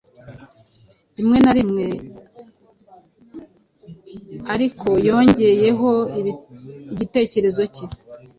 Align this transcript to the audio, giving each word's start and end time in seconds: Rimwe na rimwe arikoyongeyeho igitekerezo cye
Rimwe 1.17 1.37
na 1.43 1.51
rimwe 1.57 1.85
arikoyongeyeho 4.53 5.89
igitekerezo 6.91 7.63
cye 7.73 7.85